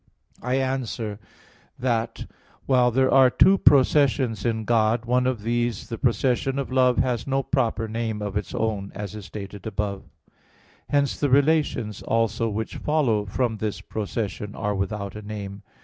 [0.41, 1.19] I answer
[1.77, 2.25] that,
[2.65, 7.27] While there are two processions in God, one of these, the procession of love, has
[7.27, 10.09] no proper name of its own, as stated above (Q.
[10.09, 10.33] 27, A.
[10.33, 10.97] 4, ad 3).
[10.97, 15.71] Hence the relations also which follow from this procession are without a name (Q.